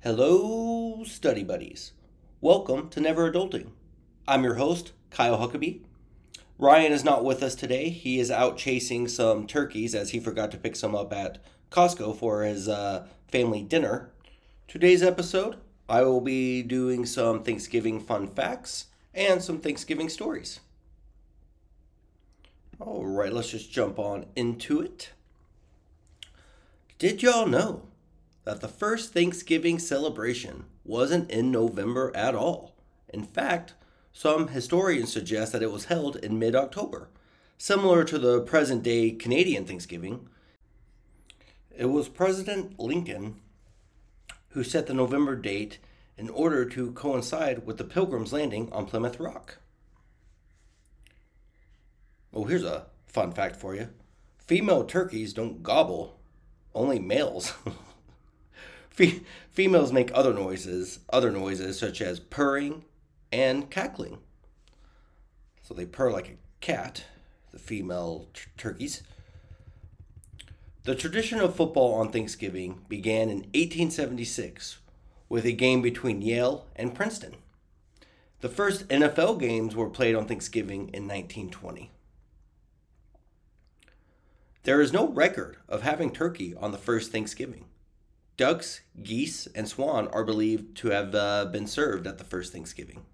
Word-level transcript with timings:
Hello, 0.00 1.04
study 1.04 1.44
buddies. 1.44 1.92
Welcome 2.40 2.88
to 2.90 3.00
Never 3.00 3.30
Adulting. 3.30 3.70
I'm 4.26 4.42
your 4.42 4.54
host, 4.54 4.90
Kyle 5.10 5.38
Huckabee. 5.38 5.82
Ryan 6.58 6.90
is 6.90 7.04
not 7.04 7.24
with 7.24 7.44
us 7.44 7.54
today. 7.54 7.90
He 7.90 8.18
is 8.18 8.28
out 8.28 8.56
chasing 8.58 9.06
some 9.06 9.46
turkeys 9.46 9.94
as 9.94 10.10
he 10.10 10.18
forgot 10.18 10.50
to 10.50 10.58
pick 10.58 10.74
some 10.74 10.96
up 10.96 11.12
at 11.12 11.38
Costco 11.70 12.16
for 12.16 12.42
his 12.42 12.68
uh, 12.68 13.06
family 13.28 13.62
dinner. 13.62 14.10
Today's 14.66 15.04
episode, 15.04 15.56
I 15.88 16.02
will 16.02 16.20
be 16.20 16.60
doing 16.62 17.06
some 17.06 17.44
Thanksgiving 17.44 18.00
fun 18.00 18.26
facts 18.26 18.86
and 19.12 19.40
some 19.40 19.60
Thanksgiving 19.60 20.08
stories. 20.08 20.58
All 22.80 23.06
right, 23.06 23.32
let's 23.32 23.50
just 23.50 23.70
jump 23.70 24.00
on 24.00 24.26
into 24.34 24.80
it. 24.80 25.10
Did 26.98 27.22
y'all 27.22 27.46
know 27.46 27.82
that 28.44 28.62
the 28.62 28.68
first 28.68 29.12
Thanksgiving 29.12 29.78
celebration 29.78 30.64
wasn't 30.84 31.30
in 31.30 31.52
November 31.52 32.10
at 32.16 32.34
all? 32.34 32.74
In 33.12 33.22
fact, 33.22 33.74
some 34.12 34.48
historians 34.48 35.12
suggest 35.12 35.52
that 35.52 35.62
it 35.62 35.70
was 35.70 35.84
held 35.84 36.16
in 36.16 36.38
mid 36.38 36.56
October, 36.56 37.10
similar 37.58 38.02
to 38.02 38.18
the 38.18 38.40
present 38.40 38.82
day 38.82 39.12
Canadian 39.12 39.66
Thanksgiving. 39.66 40.28
It 41.76 41.86
was 41.86 42.08
President 42.08 42.80
Lincoln 42.80 43.40
who 44.54 44.64
set 44.64 44.86
the 44.86 44.94
November 44.94 45.36
date 45.36 45.78
in 46.16 46.30
order 46.30 46.64
to 46.64 46.92
coincide 46.92 47.66
with 47.66 47.76
the 47.76 47.84
Pilgrims' 47.84 48.32
landing 48.32 48.72
on 48.72 48.86
Plymouth 48.86 49.20
Rock. 49.20 49.58
Oh, 52.32 52.44
here's 52.44 52.64
a 52.64 52.86
fun 53.06 53.32
fact 53.32 53.56
for 53.56 53.74
you 53.74 53.90
female 54.38 54.84
turkeys 54.84 55.32
don't 55.32 55.62
gobble, 55.62 56.18
only 56.74 56.98
males. 56.98 57.52
females 59.50 59.92
make 59.92 60.10
other 60.14 60.32
noises, 60.32 61.00
other 61.10 61.30
noises 61.30 61.78
such 61.78 62.00
as 62.00 62.20
purring 62.20 62.84
and 63.32 63.70
cackling. 63.70 64.18
So 65.62 65.74
they 65.74 65.86
purr 65.86 66.12
like 66.12 66.28
a 66.28 66.36
cat, 66.60 67.04
the 67.50 67.58
female 67.58 68.28
t- 68.34 68.42
turkeys. 68.56 69.02
The 70.84 70.94
tradition 70.94 71.40
of 71.40 71.56
football 71.56 71.94
on 71.94 72.12
Thanksgiving 72.12 72.82
began 72.90 73.30
in 73.30 73.38
1876 73.54 74.80
with 75.30 75.46
a 75.46 75.52
game 75.52 75.80
between 75.80 76.20
Yale 76.20 76.66
and 76.76 76.94
Princeton. 76.94 77.36
The 78.42 78.50
first 78.50 78.86
NFL 78.88 79.40
games 79.40 79.74
were 79.74 79.88
played 79.88 80.14
on 80.14 80.26
Thanksgiving 80.26 80.90
in 80.92 81.08
1920. 81.08 81.90
There 84.64 84.82
is 84.82 84.92
no 84.92 85.08
record 85.08 85.56
of 85.70 85.80
having 85.80 86.10
turkey 86.10 86.54
on 86.54 86.72
the 86.72 86.78
first 86.78 87.10
Thanksgiving. 87.10 87.64
Ducks, 88.36 88.82
geese, 89.02 89.46
and 89.54 89.66
swan 89.66 90.08
are 90.08 90.24
believed 90.24 90.76
to 90.78 90.88
have 90.88 91.14
uh, 91.14 91.46
been 91.46 91.66
served 91.66 92.06
at 92.06 92.18
the 92.18 92.24
first 92.24 92.52
Thanksgiving. 92.52 93.06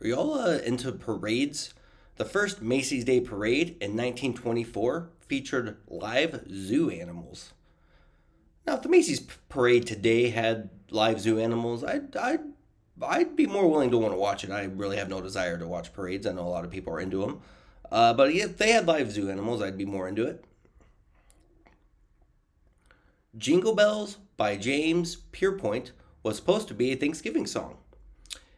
Are 0.00 0.06
y'all 0.06 0.34
uh, 0.34 0.58
into 0.58 0.92
parades? 0.92 1.74
The 2.16 2.24
first 2.24 2.60
Macy's 2.60 3.04
Day 3.04 3.20
Parade 3.20 3.70
in 3.80 3.96
1924 3.96 5.10
featured 5.20 5.78
live 5.88 6.44
zoo 6.52 6.90
animals. 6.90 7.52
Now, 8.66 8.74
if 8.74 8.82
the 8.82 8.88
Macy's 8.88 9.20
Parade 9.48 9.86
today 9.86 10.28
had 10.28 10.70
live 10.90 11.20
zoo 11.20 11.38
animals, 11.38 11.82
I'd, 11.82 12.14
I'd, 12.16 12.40
I'd 13.02 13.34
be 13.34 13.46
more 13.46 13.68
willing 13.68 13.90
to 13.90 13.98
want 13.98 14.12
to 14.12 14.18
watch 14.18 14.44
it. 14.44 14.50
I 14.50 14.64
really 14.64 14.98
have 14.98 15.08
no 15.08 15.22
desire 15.22 15.58
to 15.58 15.66
watch 15.66 15.92
parades. 15.92 16.26
I 16.26 16.32
know 16.32 16.46
a 16.46 16.48
lot 16.48 16.64
of 16.64 16.70
people 16.70 16.92
are 16.92 17.00
into 17.00 17.20
them. 17.20 17.40
Uh, 17.90 18.12
but 18.12 18.30
if 18.30 18.58
they 18.58 18.72
had 18.72 18.86
live 18.86 19.10
zoo 19.10 19.30
animals, 19.30 19.62
I'd 19.62 19.78
be 19.78 19.84
more 19.86 20.06
into 20.06 20.26
it. 20.26 20.44
Jingle 23.36 23.74
Bells 23.74 24.18
by 24.36 24.56
James 24.56 25.16
Pierpont 25.16 25.92
was 26.22 26.36
supposed 26.36 26.68
to 26.68 26.74
be 26.74 26.92
a 26.92 26.96
Thanksgiving 26.96 27.46
song. 27.46 27.78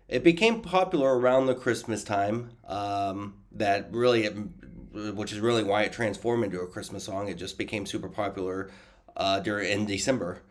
It 0.08 0.22
became 0.22 0.60
popular 0.60 1.18
around 1.18 1.46
the 1.46 1.54
Christmas 1.54 2.04
time. 2.04 2.50
Um, 2.66 3.34
that 3.52 3.88
really, 3.92 4.26
which 4.26 5.32
is 5.32 5.40
really 5.40 5.64
why 5.64 5.82
it 5.82 5.92
transformed 5.92 6.44
into 6.44 6.60
a 6.60 6.66
Christmas 6.66 7.04
song. 7.04 7.28
It 7.28 7.38
just 7.38 7.56
became 7.56 7.86
super 7.86 8.08
popular 8.08 8.70
uh, 9.16 9.40
during 9.40 9.70
in 9.70 9.86
December. 9.86 10.42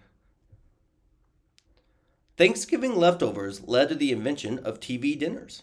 Thanksgiving 2.36 2.96
leftovers 2.96 3.68
led 3.68 3.90
to 3.90 3.96
the 3.96 4.12
invention 4.12 4.58
of 4.60 4.80
TV 4.80 5.18
dinners. 5.18 5.62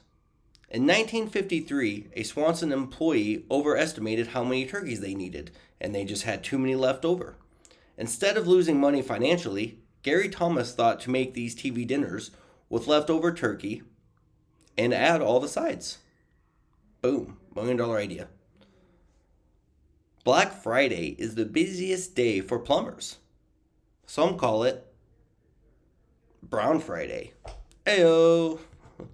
In 0.69 0.83
1953, 0.83 2.11
a 2.15 2.23
Swanson 2.23 2.71
employee 2.71 3.45
overestimated 3.51 4.29
how 4.29 4.45
many 4.45 4.67
turkeys 4.67 5.01
they 5.01 5.17
needed, 5.17 5.51
and 5.81 5.93
they 5.93 6.05
just 6.05 6.23
had 6.23 6.45
too 6.45 6.59
many 6.59 6.77
left 6.77 7.05
over. 7.05 7.35
Instead 7.99 8.37
of 8.37 8.47
losing 8.47 8.79
money 8.79 9.03
financially, 9.03 9.81
Gary 10.05 10.29
Thomas 10.29 10.73
thought 10.73 11.01
to 11.01 11.11
make 11.11 11.35
these 11.35 11.57
TV 11.57 11.85
dinners 11.85 12.31
with 12.71 12.87
leftover 12.87 13.35
turkey 13.35 13.83
and 14.79 14.95
add 14.95 15.21
all 15.21 15.41
the 15.41 15.49
sides. 15.49 15.99
Boom, 17.03 17.37
million 17.55 17.77
dollar 17.77 17.99
idea. 17.99 18.29
Black 20.25 20.53
Friday 20.53 21.17
is 21.19 21.35
the 21.35 21.45
busiest 21.45 22.15
day 22.15 22.41
for 22.41 22.59
plumbers. 22.59 23.19
Some 24.07 24.39
call 24.39 24.65
it 24.65 24.87
Brown 26.43 26.81
Friday. 26.81 27.33
Ayo. 27.87 28.59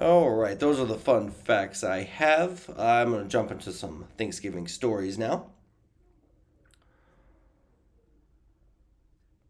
All 0.00 0.30
right, 0.30 0.58
those 0.58 0.78
are 0.78 0.84
the 0.84 0.98
fun 0.98 1.30
facts 1.30 1.82
I 1.82 2.02
have. 2.02 2.68
I'm 2.78 3.10
going 3.12 3.22
to 3.22 3.28
jump 3.28 3.50
into 3.50 3.72
some 3.72 4.06
Thanksgiving 4.18 4.68
stories 4.68 5.16
now. 5.16 5.46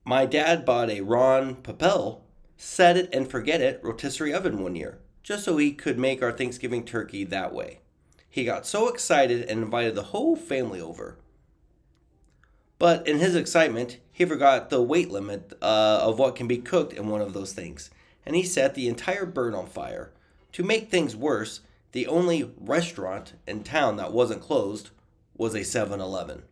My 0.09 0.25
dad 0.25 0.65
bought 0.65 0.89
a 0.89 1.01
Ron 1.01 1.57
Popeil 1.57 2.21
set 2.57 2.97
it 2.97 3.13
and 3.13 3.29
forget 3.29 3.61
it 3.61 3.81
rotisserie 3.83 4.33
oven 4.33 4.63
one 4.63 4.77
year, 4.77 5.01
just 5.25 5.43
so 5.43 5.57
he 5.57 5.73
could 5.73 5.99
make 5.99 6.23
our 6.23 6.31
Thanksgiving 6.31 6.85
turkey 6.85 7.25
that 7.25 7.53
way. 7.53 7.81
He 8.31 8.45
got 8.45 8.67
so 8.67 8.87
excited 8.87 9.43
and 9.43 9.65
invited 9.65 9.97
the 9.97 10.05
whole 10.05 10.37
family 10.37 10.81
over. 10.81 11.19
But 12.79 13.09
in 13.09 13.19
his 13.19 13.35
excitement, 13.35 13.99
he 14.13 14.25
forgot 14.25 14.71
the 14.71 14.81
weight 14.81 15.11
limit 15.11 15.53
uh, 15.61 15.99
of 16.01 16.21
what 16.21 16.37
can 16.37 16.47
be 16.47 16.59
cooked 16.59 16.93
in 16.93 17.09
one 17.09 17.21
of 17.21 17.33
those 17.33 17.53
things, 17.53 17.91
and 18.25 18.37
he 18.37 18.45
set 18.45 18.77
the 18.77 18.87
entire 18.87 19.27
bird 19.27 19.57
on 19.57 19.67
fire 19.67 20.13
to 20.53 20.63
make 20.63 20.89
things 20.89 21.17
worse, 21.17 21.63
the 21.91 22.07
only 22.07 22.53
restaurant 22.57 23.33
in 23.49 23.65
town 23.65 23.97
that 23.97 24.13
wasn't 24.13 24.41
closed 24.41 24.91
was 25.37 25.57
a 25.57 25.65
7 25.65 26.01
Eleven. 26.01 26.45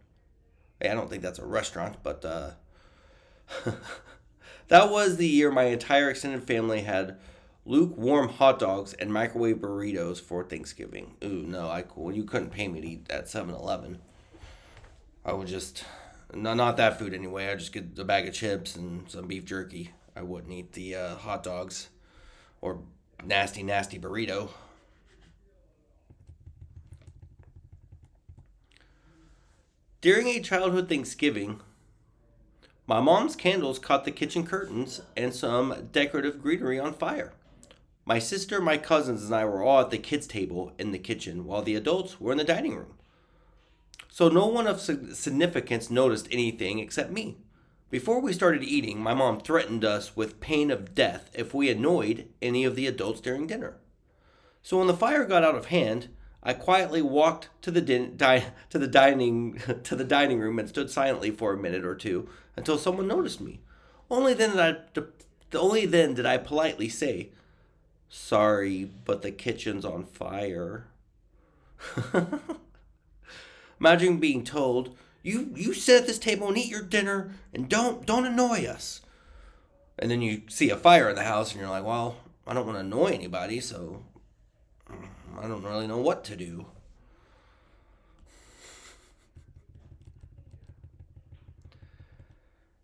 I 0.83 0.89
don't 0.89 1.09
think 1.09 1.23
that's 1.23 1.39
a 1.39 1.47
restaurant, 1.47 1.99
but 2.03 2.25
uh, 2.25 2.51
that 4.69 4.91
was 4.91 5.17
the 5.17 5.27
year 5.27 5.51
my 5.51 5.65
entire 5.65 6.11
extended 6.11 6.45
family 6.45 6.83
had 6.83 7.19
lukewarm 7.67 8.29
hot 8.29 8.59
dogs 8.59 8.93
and 8.95 9.13
microwave 9.13 9.57
burritos 9.57 10.21
for 10.21 10.45
Thanksgiving. 10.45 11.17
Ooh, 11.25 11.45
no, 11.47 11.69
I 11.69 11.85
well, 11.95 12.15
you 12.15 12.25
couldn't 12.25 12.51
pay 12.51 12.69
me 12.69 12.81
to 12.81 12.87
eat 12.87 13.07
at 13.11 13.29
7 13.29 13.55
Eleven. 13.55 13.99
I 15.25 15.33
would 15.33 15.49
just, 15.49 15.85
no, 16.35 16.53
not 16.53 16.77
that 16.77 16.99
food 16.99 17.15
anyway. 17.15 17.49
I'd 17.49 17.59
just 17.59 17.73
get 17.73 17.99
a 17.99 18.05
bag 18.05 18.29
of 18.29 18.35
chips 18.35 18.77
and 18.77 19.09
some 19.11 19.27
beef 19.27 19.45
jerky. 19.45 19.93
I 20.15 20.23
wouldn't 20.23 20.53
eat 20.53 20.73
the 20.73 20.95
uh, 20.95 21.17
hot 21.17 21.43
dogs 21.43 21.89
or 22.61 22.81
nasty, 23.25 23.63
nasty 23.63 23.99
burrito. 23.99 24.51
During 30.03 30.29
a 30.29 30.41
childhood 30.41 30.91
Thanksgiving, 30.91 31.61
my 32.87 33.01
mom's 33.01 33.35
candles 33.35 33.79
caught 33.79 34.05
the 34.05 34.11
kitchen 34.11 34.47
curtains 34.47 35.01
and 35.17 35.35
some 35.35 35.89
decorative 35.93 36.43
greenery 36.43 36.79
on 36.79 36.93
fire. 36.93 37.33
My 38.05 38.19
sister, 38.19 38.61
my 38.61 38.77
cousins, 38.77 39.25
and 39.25 39.35
I 39.35 39.47
were 39.47 39.63
all 39.63 39.81
at 39.81 39.91
the 39.91 39.99
kids' 39.99 40.27
table 40.27 40.73
in 40.79 40.93
the 40.93 40.99
kitchen 40.99 41.47
while 41.47 41.63
the 41.63 41.75
adults 41.75 42.21
were 42.21 42.33
in 42.33 42.39
the 42.39 42.45
dining 42.45 42.77
room. 42.77 42.95
So 44.11 44.29
no 44.29 44.47
one 44.47 44.67
of 44.67 44.81
significance 44.81 45.91
noticed 45.91 46.29
anything 46.31 46.79
except 46.79 47.11
me. 47.11 47.39
Before 47.91 48.21
we 48.21 48.33
started 48.33 48.63
eating, 48.63 49.01
my 49.01 49.15
mom 49.15 49.41
threatened 49.41 49.85
us 49.85 50.15
with 50.15 50.41
pain 50.41 50.71
of 50.71 50.95
death 50.95 51.31
if 51.33 51.55
we 51.55 51.71
annoyed 51.71 52.29
any 52.43 52.65
of 52.65 52.77
the 52.77 52.87
adults 52.87 53.21
during 53.21 53.47
dinner. 53.47 53.79
So 54.63 54.79
when 54.79 54.87
the 54.89 54.95
fire 54.95 55.25
got 55.25 55.45
out 55.45 55.55
of 55.55 55.67
hand, 55.67 56.09
I 56.45 56.53
quietly 56.53 57.01
walked 57.03 57.49
to 57.63 57.71
the 57.71 57.81
din- 57.81 58.17
di- 58.17 58.47
to 58.71 58.79
the 58.79 58.87
dining 58.87 59.61
to 59.85 59.97
the 59.97 60.05
dining 60.05 60.41
room 60.41 60.59
and 60.59 60.69
stood 60.69 60.91
silently 60.91 61.31
for 61.31 61.53
a 61.53 61.59
minute 61.59 61.85
or 61.85 61.95
two 61.95 62.29
until 62.57 62.79
someone 62.79 63.09
noticed 63.09 63.41
me. 63.41 63.61
Only 64.11 64.35
then 64.35 64.51
did 64.51 64.61
I 64.61 64.77
only 65.57 65.87
then 65.87 66.15
did 66.15 66.27
I 66.27 66.37
politely 66.39 66.89
say, 66.89 67.31
"Sorry, 68.09 68.85
but 69.05 69.23
the 69.23 69.31
kitchen's 69.31 69.85
on 69.85 70.05
fire." 70.05 70.87
Imagine 73.81 74.19
being 74.19 74.45
told 74.45 74.97
You 75.23 75.51
you 75.55 75.75
sit 75.75 76.03
at 76.03 76.07
this 76.07 76.19
table 76.19 76.49
and 76.49 76.59
eat 76.59 76.69
your 76.71 76.83
dinner 76.83 77.33
and 77.53 77.69
don't 77.69 78.07
don't 78.07 78.27
annoy 78.27 78.67
us. 78.67 79.01
And 79.99 80.11
then 80.11 80.23
you 80.23 80.43
see 80.49 80.71
a 80.71 80.77
fire 80.77 81.09
in 81.09 81.15
the 81.17 81.23
house 81.25 81.53
and 81.53 81.61
you're 81.61 81.71
like, 81.71 81.85
well, 81.85 82.17
I 82.47 82.53
don't 82.55 82.67
want 82.67 82.77
to 82.77 82.81
annoy 82.81 83.07
anybody, 83.13 83.61
so 83.61 84.03
I 85.41 85.49
don't 85.49 85.63
really 85.63 85.87
know 85.87 85.99
what 85.99 86.25
to 86.25 86.37
do. 86.37 86.67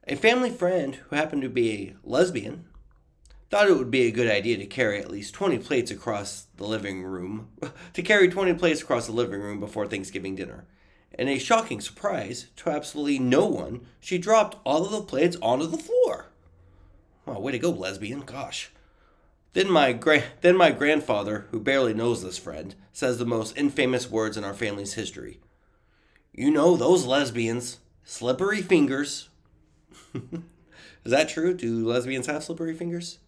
A 0.06 0.16
family 0.16 0.50
friend 0.50 0.96
who 0.96 1.16
happened 1.16 1.42
to 1.42 1.48
be 1.48 1.70
a 1.72 1.96
lesbian 2.02 2.64
thought 3.48 3.68
it 3.68 3.76
would 3.76 3.90
be 3.90 4.06
a 4.06 4.12
good 4.12 4.30
idea 4.30 4.56
to 4.56 4.66
carry 4.66 4.98
at 4.98 5.10
least 5.10 5.34
20 5.34 5.58
plates 5.58 5.90
across 5.90 6.46
the 6.56 6.66
living 6.66 7.02
room, 7.02 7.48
to 7.92 8.02
carry 8.02 8.28
20 8.28 8.54
plates 8.54 8.82
across 8.82 9.06
the 9.06 9.12
living 9.12 9.40
room 9.40 9.60
before 9.60 9.86
Thanksgiving 9.86 10.36
dinner. 10.36 10.64
In 11.18 11.28
a 11.28 11.38
shocking 11.38 11.80
surprise 11.80 12.46
to 12.56 12.70
absolutely 12.70 13.18
no 13.18 13.46
one, 13.46 13.86
she 14.00 14.18
dropped 14.18 14.56
all 14.64 14.84
of 14.84 14.92
the 14.92 15.02
plates 15.02 15.36
onto 15.42 15.66
the 15.66 15.78
floor. 15.78 16.26
Well, 17.26 17.42
way 17.42 17.52
to 17.52 17.58
go, 17.58 17.70
lesbian. 17.70 18.20
Gosh. 18.20 18.70
Then 19.52 19.70
my 19.70 19.92
gra- 19.92 20.22
then 20.42 20.56
my 20.56 20.70
grandfather, 20.70 21.46
who 21.50 21.60
barely 21.60 21.92
knows 21.92 22.22
this 22.22 22.38
friend, 22.38 22.74
says 22.92 23.18
the 23.18 23.26
most 23.26 23.56
infamous 23.56 24.10
words 24.10 24.36
in 24.36 24.44
our 24.44 24.54
family's 24.54 24.94
history. 24.94 25.40
You 26.32 26.50
know 26.50 26.76
those 26.76 27.04
lesbians, 27.04 27.80
slippery 28.04 28.62
fingers. 28.62 29.28
Is 30.14 31.10
that 31.12 31.28
true? 31.28 31.54
Do 31.54 31.86
lesbians 31.86 32.26
have 32.26 32.44
slippery 32.44 32.74
fingers? 32.74 33.18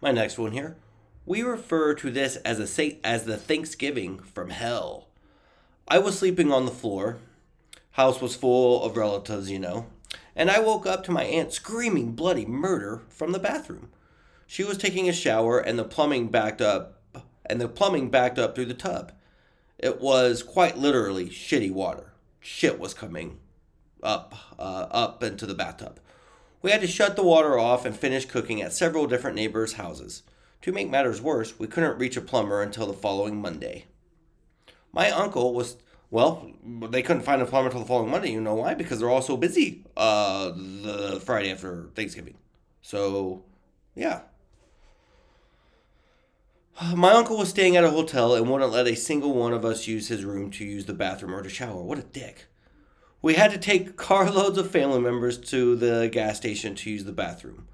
My 0.00 0.10
next 0.10 0.36
one 0.36 0.50
here. 0.50 0.76
We 1.24 1.42
refer 1.42 1.94
to 1.94 2.10
this 2.10 2.34
as 2.36 2.58
a 2.58 2.98
as 3.06 3.24
the 3.24 3.36
Thanksgiving 3.36 4.18
from 4.18 4.50
hell. 4.50 5.06
I 5.86 5.98
was 5.98 6.18
sleeping 6.18 6.50
on 6.50 6.64
the 6.64 6.72
floor. 6.72 7.18
House 7.92 8.20
was 8.20 8.36
full 8.36 8.84
of 8.84 8.96
relatives, 8.96 9.50
you 9.50 9.58
know. 9.58 9.86
And 10.34 10.50
I 10.50 10.60
woke 10.60 10.86
up 10.86 11.04
to 11.04 11.10
my 11.10 11.24
aunt 11.24 11.52
screaming 11.52 12.12
bloody 12.12 12.46
murder 12.46 13.02
from 13.08 13.32
the 13.32 13.38
bathroom. 13.38 13.90
She 14.46 14.64
was 14.64 14.78
taking 14.78 15.08
a 15.08 15.12
shower 15.12 15.58
and 15.58 15.78
the 15.78 15.84
plumbing 15.84 16.28
backed 16.28 16.60
up 16.60 17.00
and 17.44 17.60
the 17.60 17.68
plumbing 17.68 18.10
backed 18.10 18.38
up 18.38 18.54
through 18.54 18.66
the 18.66 18.74
tub. 18.74 19.12
It 19.78 20.00
was 20.00 20.42
quite 20.42 20.78
literally 20.78 21.28
shitty 21.28 21.72
water. 21.72 22.12
Shit 22.40 22.78
was 22.78 22.94
coming 22.94 23.38
up 24.02 24.34
uh, 24.58 24.86
up 24.90 25.22
into 25.22 25.46
the 25.46 25.54
bathtub. 25.54 26.00
We 26.62 26.70
had 26.70 26.80
to 26.80 26.86
shut 26.86 27.16
the 27.16 27.22
water 27.22 27.58
off 27.58 27.84
and 27.84 27.96
finish 27.96 28.24
cooking 28.24 28.62
at 28.62 28.72
several 28.72 29.06
different 29.06 29.36
neighbors' 29.36 29.74
houses. 29.74 30.22
To 30.62 30.72
make 30.72 30.88
matters 30.88 31.20
worse, 31.20 31.58
we 31.58 31.66
couldn't 31.66 31.98
reach 31.98 32.16
a 32.16 32.20
plumber 32.20 32.62
until 32.62 32.86
the 32.86 32.92
following 32.92 33.40
Monday. 33.40 33.86
My 34.92 35.10
uncle 35.10 35.54
was, 35.54 35.76
well, 36.12 36.48
they 36.64 37.02
couldn't 37.02 37.22
find 37.22 37.42
a 37.42 37.46
plumber 37.46 37.66
until 37.66 37.80
the 37.80 37.86
following 37.86 38.12
Monday. 38.12 38.30
You 38.30 38.40
know 38.40 38.54
why? 38.54 38.74
Because 38.74 39.00
they're 39.00 39.10
all 39.10 39.20
so 39.20 39.36
busy 39.36 39.84
uh, 39.96 40.52
the 40.54 41.20
Friday 41.24 41.50
after 41.50 41.88
Thanksgiving. 41.96 42.36
So, 42.82 43.42
yeah. 43.96 44.20
My 46.94 47.12
uncle 47.12 47.36
was 47.36 47.48
staying 47.48 47.76
at 47.76 47.82
a 47.82 47.90
hotel 47.90 48.36
and 48.36 48.48
wouldn't 48.48 48.70
let 48.70 48.86
a 48.86 48.94
single 48.94 49.34
one 49.34 49.52
of 49.52 49.64
us 49.64 49.88
use 49.88 50.06
his 50.06 50.24
room 50.24 50.52
to 50.52 50.64
use 50.64 50.86
the 50.86 50.94
bathroom 50.94 51.34
or 51.34 51.42
to 51.42 51.48
shower. 51.48 51.82
What 51.82 51.98
a 51.98 52.02
dick 52.02 52.46
we 53.22 53.34
had 53.34 53.52
to 53.52 53.58
take 53.58 53.96
carloads 53.96 54.58
of 54.58 54.70
family 54.70 55.00
members 55.00 55.38
to 55.38 55.76
the 55.76 56.08
gas 56.12 56.36
station 56.36 56.74
to 56.74 56.90
use 56.90 57.04
the 57.04 57.12
bathroom. 57.12 57.68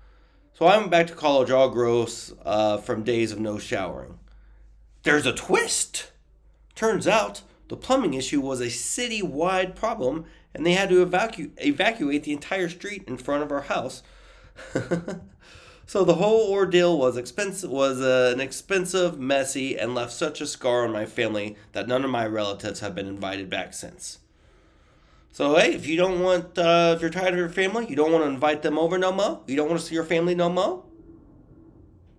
So 0.53 0.67
I 0.67 0.77
went 0.77 0.91
back 0.91 1.07
to 1.07 1.15
college 1.15 1.51
all 1.51 1.71
gross 1.71 2.33
uh, 2.45 2.77
from 2.77 3.03
days 3.03 3.33
of 3.33 3.41
no 3.41 3.59
showering. 3.59 4.19
There's 5.05 5.27
a 5.27 5.33
twist! 5.33 6.13
Turns 6.75 7.09
out 7.09 7.43
the 7.69 7.77
plumbing 7.77 8.15
issue 8.15 8.41
was 8.41 8.61
a 8.61 8.71
city 8.71 9.23
wide 9.23 9.77
problem 9.77 10.25
and 10.55 10.65
they 10.65 10.73
had 10.73 10.89
to 10.89 11.05
evacu- 11.05 11.53
evacuate 11.59 12.25
the 12.25 12.33
entire 12.33 12.69
street 12.69 13.05
in 13.07 13.17
front 13.17 13.43
of 13.43 13.53
our 13.53 13.63
house. 13.63 14.03
so 15.87 16.05
the 16.05 16.15
whole 16.15 16.51
ordeal 16.51 16.99
was 16.99 17.17
expensive 17.17 17.71
was 17.71 18.01
uh, 18.01 18.33
an 18.35 18.41
expensive, 18.41 19.19
messy, 19.19 19.79
and 19.79 19.95
left 19.95 20.13
such 20.13 20.41
a 20.41 20.47
scar 20.47 20.85
on 20.85 20.93
my 20.93 21.07
family 21.07 21.57
that 21.73 21.87
none 21.87 22.05
of 22.05 22.11
my 22.11 22.27
relatives 22.27 22.81
have 22.81 22.95
been 22.95 23.07
invited 23.07 23.49
back 23.49 23.75
since. 23.75 24.19
So 25.31 25.55
hey, 25.55 25.75
if 25.75 25.87
you 25.87 25.97
don't 25.97 26.21
want, 26.21 26.59
uh, 26.59 26.95
if 26.97 27.03
you're 27.03 27.11
tired 27.11 27.35
of 27.35 27.39
your 27.39 27.51
family, 27.51 27.87
you 27.89 27.95
don't 27.95 28.11
want 28.11 28.25
to 28.25 28.31
invite 28.31 28.63
them 28.63 28.79
over 28.79 28.99
no 28.99 29.13
more. 29.13 29.41
You 29.47 29.57
don't 29.57 29.69
want 29.69 29.81
to 29.81 29.87
see 29.87 29.95
your 29.95 30.05
family 30.05 30.35
no 30.35 30.49
more. 30.49 30.83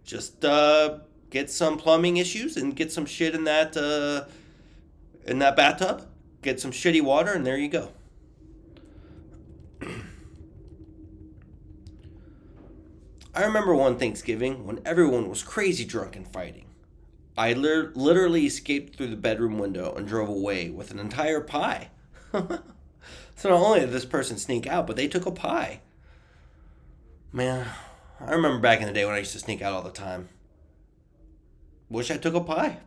Just 0.06 0.46
uh, 0.46 1.00
get 1.30 1.50
some 1.50 1.78
plumbing 1.78 2.18
issues 2.18 2.56
and 2.56 2.76
get 2.76 2.92
some 2.92 3.06
shit 3.06 3.36
in 3.36 3.44
that 3.44 3.76
uh, 3.76 4.32
in 5.30 5.40
that 5.40 5.56
bathtub. 5.56 6.08
Get 6.42 6.60
some 6.60 6.72
shitty 6.72 7.02
water, 7.02 7.34
and 7.34 7.46
there 7.46 7.58
you 7.58 7.70
go. 7.70 7.92
I 13.36 13.44
remember 13.44 13.76
one 13.76 13.98
Thanksgiving 13.98 14.66
when 14.66 14.82
everyone 14.86 15.30
was 15.30 15.44
crazy 15.44 15.86
drunk 15.86 16.16
and 16.16 16.28
fighting. 16.28 16.66
I 17.38 17.54
literally 17.54 18.46
escaped 18.46 18.96
through 18.98 19.08
the 19.08 19.16
bedroom 19.16 19.58
window 19.60 19.94
and 19.96 20.08
drove 20.08 20.28
away 20.28 20.70
with 20.70 20.92
an 20.92 21.00
entire 21.00 21.42
pie. 21.42 21.92
So 23.40 23.48
not 23.48 23.62
only 23.62 23.80
did 23.80 23.92
this 23.92 24.04
person 24.04 24.38
sneak 24.38 24.68
out, 24.68 24.86
but 24.86 24.98
they 24.98 25.08
took 25.08 25.26
a 25.26 25.32
pie. 25.32 25.80
Man, 27.32 27.66
I 28.20 28.32
remember 28.32 28.60
back 28.60 28.82
in 28.82 28.88
the 28.88 28.92
day 28.92 29.06
when 29.06 29.16
I 29.16 29.20
used 29.20 29.32
to 29.32 29.40
sneak 29.40 29.62
out 29.62 29.72
all 29.72 29.82
the 29.82 29.92
time. 29.92 30.28
Wish 31.90 32.12
I 32.12 32.18
took 32.18 32.34
a 32.34 32.42
pie. 32.42 32.80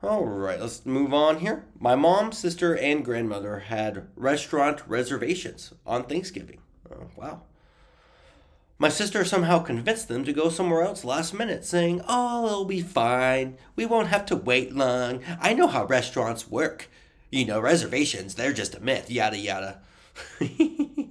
All 0.00 0.26
right, 0.26 0.60
let's 0.60 0.86
move 0.86 1.12
on 1.12 1.40
here. 1.40 1.64
My 1.80 1.96
mom, 1.96 2.30
sister, 2.30 2.76
and 2.76 3.04
grandmother 3.04 3.58
had 3.58 4.06
restaurant 4.14 4.80
reservations 4.86 5.74
on 5.84 6.04
Thanksgiving. 6.04 6.60
Oh, 6.88 7.08
wow. 7.16 7.42
My 8.78 8.90
sister 8.90 9.24
somehow 9.24 9.58
convinced 9.58 10.06
them 10.06 10.24
to 10.24 10.32
go 10.32 10.50
somewhere 10.50 10.82
else 10.82 11.02
last 11.02 11.34
minute, 11.34 11.64
saying, 11.64 12.02
Oh, 12.06 12.46
it'll 12.46 12.64
be 12.64 12.80
fine. 12.80 13.58
We 13.74 13.86
won't 13.86 14.06
have 14.06 14.24
to 14.26 14.36
wait 14.36 14.72
long. 14.72 15.20
I 15.40 15.52
know 15.52 15.66
how 15.66 15.84
restaurants 15.84 16.48
work. 16.48 16.88
You 17.32 17.44
know, 17.44 17.58
reservations, 17.58 18.36
they're 18.36 18.52
just 18.52 18.76
a 18.76 18.80
myth, 18.80 19.10
yada 19.10 19.36
yada. 19.36 19.80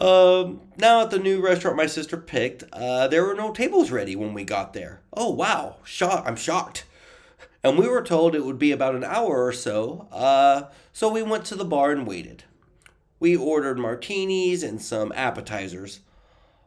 um, 0.00 0.60
now 0.76 1.02
at 1.02 1.10
the 1.10 1.18
new 1.18 1.40
restaurant 1.40 1.76
my 1.76 1.86
sister 1.86 2.16
picked, 2.16 2.64
uh, 2.72 3.08
there 3.08 3.24
were 3.24 3.34
no 3.34 3.52
tables 3.52 3.90
ready 3.90 4.16
when 4.16 4.34
we 4.34 4.44
got 4.44 4.72
there. 4.72 5.00
Oh, 5.12 5.30
wow. 5.30 5.76
Shock, 5.84 6.24
I'm 6.26 6.36
shocked. 6.36 6.84
And 7.62 7.78
we 7.78 7.88
were 7.88 8.02
told 8.02 8.34
it 8.34 8.44
would 8.44 8.58
be 8.58 8.72
about 8.72 8.94
an 8.94 9.04
hour 9.04 9.46
or 9.46 9.52
so, 9.52 10.08
uh, 10.12 10.64
so 10.92 11.08
we 11.08 11.22
went 11.22 11.46
to 11.46 11.54
the 11.54 11.64
bar 11.64 11.92
and 11.92 12.06
waited. 12.06 12.44
We 13.20 13.36
ordered 13.36 13.78
martinis 13.78 14.62
and 14.62 14.82
some 14.82 15.12
appetizers. 15.16 16.00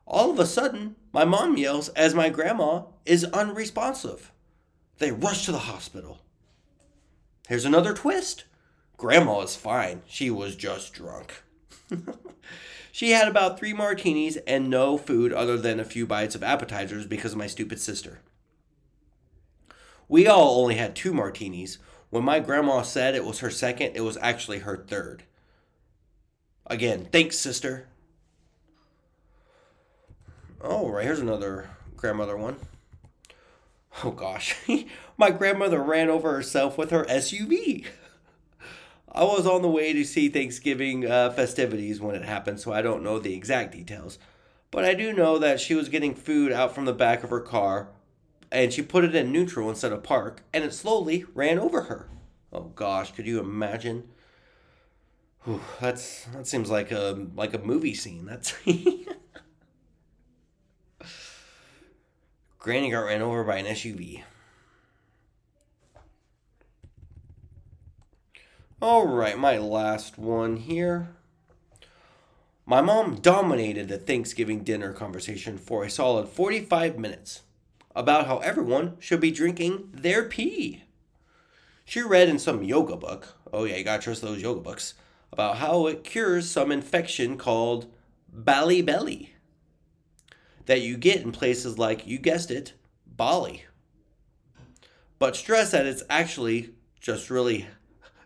All 0.07 0.31
of 0.31 0.39
a 0.39 0.45
sudden, 0.45 0.95
my 1.11 1.23
mom 1.23 1.57
yells 1.57 1.89
as 1.89 2.15
my 2.15 2.29
grandma 2.29 2.83
is 3.05 3.25
unresponsive. 3.25 4.31
They 4.97 5.11
rush 5.11 5.45
to 5.45 5.51
the 5.51 5.59
hospital. 5.59 6.19
Here's 7.47 7.65
another 7.65 7.93
twist. 7.93 8.45
Grandma 8.97 9.41
is 9.41 9.55
fine. 9.55 10.01
She 10.07 10.31
was 10.31 10.55
just 10.55 10.93
drunk. 10.93 11.43
she 12.97 13.11
had 13.11 13.27
about 13.27 13.59
three 13.59 13.73
martinis 13.73 14.37
and 14.47 14.71
no 14.71 14.97
food 14.97 15.31
other 15.31 15.55
than 15.55 15.79
a 15.79 15.85
few 15.85 16.07
bites 16.07 16.33
of 16.33 16.41
appetizers 16.41 17.05
because 17.05 17.33
of 17.33 17.37
my 17.37 17.45
stupid 17.45 17.79
sister. 17.79 18.21
We 20.07 20.25
all 20.25 20.63
only 20.63 20.77
had 20.77 20.95
two 20.95 21.13
martinis. 21.13 21.77
When 22.09 22.23
my 22.23 22.39
grandma 22.39 22.81
said 22.81 23.13
it 23.13 23.23
was 23.23 23.37
her 23.37 23.51
second, 23.51 23.95
it 23.95 24.01
was 24.01 24.17
actually 24.19 24.59
her 24.59 24.75
third. 24.75 25.21
Again, 26.65 27.07
thanks, 27.11 27.37
sister. 27.37 27.87
Oh, 30.59 30.89
right, 30.89 31.05
here's 31.05 31.19
another 31.19 31.69
grandmother 31.97 32.35
one. 32.35 32.55
Oh 34.03 34.09
gosh, 34.09 34.55
my 35.17 35.29
grandmother 35.29 35.83
ran 35.83 36.09
over 36.09 36.31
herself 36.31 36.79
with 36.79 36.89
her 36.89 37.05
SUV. 37.05 37.85
I 39.11 39.23
was 39.23 39.47
on 39.47 39.61
the 39.61 39.69
way 39.69 39.93
to 39.93 40.03
see 40.03 40.29
Thanksgiving 40.29 41.09
uh, 41.09 41.31
festivities 41.31 41.99
when 42.01 42.15
it 42.15 42.23
happened, 42.23 42.59
so 42.59 42.73
I 42.73 42.81
don't 42.81 43.03
know 43.03 43.19
the 43.19 43.33
exact 43.33 43.71
details. 43.71 44.19
But 44.69 44.83
I 44.85 44.93
do 44.93 45.13
know 45.13 45.37
that 45.39 45.59
she 45.59 45.73
was 45.75 45.89
getting 45.89 46.13
food 46.13 46.51
out 46.51 46.75
from 46.75 46.85
the 46.85 46.93
back 46.93 47.23
of 47.23 47.29
her 47.29 47.39
car, 47.39 47.89
and 48.51 48.73
she 48.73 48.81
put 48.81 49.05
it 49.05 49.15
in 49.15 49.31
neutral 49.31 49.69
instead 49.69 49.93
of 49.93 50.03
park, 50.03 50.43
and 50.53 50.63
it 50.63 50.73
slowly 50.73 51.25
ran 51.33 51.57
over 51.57 51.83
her. 51.83 52.09
Oh 52.51 52.71
gosh, 52.75 53.13
could 53.13 53.25
you 53.27 53.39
imagine? 53.39 54.09
Whew, 55.43 55.61
that's 55.79 56.25
that 56.25 56.47
seems 56.47 56.69
like 56.69 56.91
a 56.91 57.27
like 57.35 57.53
a 57.53 57.59
movie 57.59 57.93
scene. 57.93 58.25
That's 58.25 58.53
Granny 62.59 62.91
got 62.91 63.05
ran 63.05 63.21
over 63.21 63.45
by 63.45 63.57
an 63.57 63.65
SUV. 63.67 64.23
All 68.79 69.07
right, 69.07 69.39
my 69.39 69.57
last 69.57 70.19
one 70.19 70.57
here. 70.57 71.09
My 72.63 72.79
mom 72.79 73.15
dominated 73.15 73.87
the 73.87 73.97
Thanksgiving 73.97 74.63
dinner 74.63 74.93
conversation 74.93 75.57
for 75.57 75.83
a 75.83 75.89
solid 75.89 76.29
45 76.29 76.99
minutes 76.99 77.41
about 77.95 78.27
how 78.27 78.37
everyone 78.37 78.97
should 78.99 79.19
be 79.19 79.31
drinking 79.31 79.89
their 79.91 80.25
pee. 80.25 80.83
She 81.85 82.03
read 82.03 82.29
in 82.29 82.37
some 82.37 82.61
yoga 82.61 82.95
book, 82.95 83.33
oh 83.51 83.63
yeah, 83.63 83.77
you 83.77 83.83
gotta 83.83 84.03
trust 84.03 84.21
those 84.21 84.43
yoga 84.43 84.61
books, 84.61 84.93
about 85.31 85.57
how 85.57 85.87
it 85.87 86.03
cures 86.03 86.47
some 86.47 86.71
infection 86.71 87.35
called 87.35 87.91
Bali 88.31 88.83
belly 88.83 89.33
that 90.67 90.81
you 90.81 90.97
get 90.97 91.23
in 91.23 91.31
places 91.31 91.79
like, 91.79 92.05
you 92.05 92.19
guessed 92.19 92.51
it, 92.51 92.73
Bali. 93.07 93.65
But 95.17 95.35
stress 95.35 95.71
that 95.71 95.87
it's 95.87 96.03
actually 96.11 96.75
just 97.01 97.31
really 97.31 97.65